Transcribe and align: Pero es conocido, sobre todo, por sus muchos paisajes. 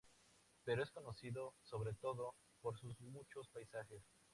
Pero 0.63 0.81
es 0.81 0.89
conocido, 0.89 1.53
sobre 1.61 1.93
todo, 1.93 2.33
por 2.63 2.75
sus 2.79 2.99
muchos 3.01 3.47
paisajes. 3.49 4.01